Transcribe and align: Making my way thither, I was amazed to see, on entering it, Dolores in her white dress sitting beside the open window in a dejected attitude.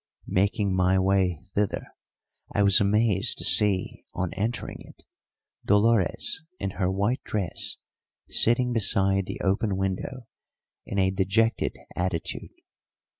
Making 0.25 0.73
my 0.73 0.97
way 0.97 1.43
thither, 1.53 1.85
I 2.55 2.63
was 2.63 2.81
amazed 2.81 3.37
to 3.37 3.43
see, 3.43 4.03
on 4.15 4.33
entering 4.33 4.77
it, 4.79 5.03
Dolores 5.63 6.41
in 6.57 6.71
her 6.71 6.89
white 6.89 7.23
dress 7.23 7.77
sitting 8.27 8.73
beside 8.73 9.27
the 9.27 9.39
open 9.43 9.77
window 9.77 10.27
in 10.87 10.97
a 10.97 11.11
dejected 11.11 11.77
attitude. 11.95 12.49